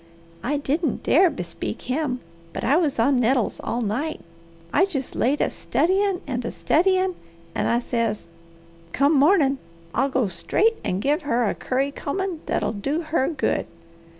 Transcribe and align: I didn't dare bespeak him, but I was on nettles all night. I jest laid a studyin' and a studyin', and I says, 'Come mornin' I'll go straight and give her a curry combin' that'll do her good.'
I 0.41 0.57
didn't 0.57 1.03
dare 1.03 1.29
bespeak 1.29 1.83
him, 1.83 2.21
but 2.53 2.63
I 2.63 2.75
was 2.75 2.97
on 2.97 3.19
nettles 3.19 3.59
all 3.63 3.83
night. 3.83 4.19
I 4.73 4.85
jest 4.85 5.13
laid 5.15 5.41
a 5.41 5.51
studyin' 5.51 6.21
and 6.25 6.43
a 6.43 6.49
studyin', 6.51 7.13
and 7.53 7.67
I 7.67 7.77
says, 7.77 8.25
'Come 8.93 9.13
mornin' 9.13 9.59
I'll 9.93 10.09
go 10.09 10.27
straight 10.27 10.77
and 10.83 11.03
give 11.03 11.21
her 11.21 11.47
a 11.47 11.53
curry 11.53 11.91
combin' 11.91 12.39
that'll 12.47 12.71
do 12.73 13.01
her 13.13 13.29
good.' 13.29 13.67